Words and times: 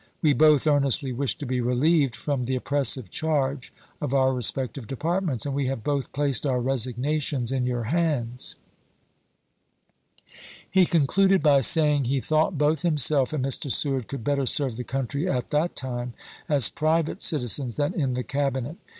We 0.23 0.33
both 0.33 0.65
earnestly 0.65 1.11
wish 1.13 1.37
to 1.37 1.45
be 1.45 1.61
relieved 1.61 2.15
from 2.15 2.45
the 2.45 2.55
oppressive 2.55 3.11
charge 3.11 3.71
of 4.01 4.15
our 4.15 4.33
respective 4.33 4.87
Depart 4.87 5.23
ments, 5.23 5.45
and 5.45 5.53
we 5.53 5.67
have 5.67 5.83
both 5.83 6.11
placed 6.11 6.43
our 6.43 6.59
resignations 6.59 7.51
in 7.51 7.67
your 7.67 7.83
hands. 7.83 8.55
He 10.67 10.87
concluded 10.87 11.43
by 11.43 11.61
saying 11.61 12.05
he 12.05 12.19
thought 12.19 12.57
both 12.57 12.81
himself 12.81 13.31
and 13.31 13.45
Mr. 13.45 13.71
Seward 13.71 14.07
could 14.07 14.23
better 14.23 14.47
serve 14.47 14.75
the 14.75 14.83
country 14.83 15.29
at 15.29 15.51
that 15.51 15.75
time 15.75 16.15
as 16.49 16.67
private 16.67 17.21
citizens 17.21 17.75
than 17.75 17.93
in 17.93 18.15
the 18.15 18.23
Cabinet. 18.23 18.77